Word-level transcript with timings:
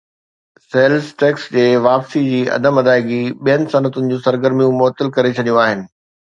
sales 0.75 1.09
tax 1.23 1.43
جي 1.57 1.65
واپسي 1.87 2.21
جي 2.29 2.39
عدم 2.55 2.81
ادائيگي 2.83 3.19
ٻين 3.49 3.69
صنعتن 3.75 4.09
جون 4.15 4.25
سرگرميون 4.29 4.75
معطل 4.81 5.13
ڪري 5.21 5.37
ڇڏيون 5.41 5.63
آهن 5.67 5.87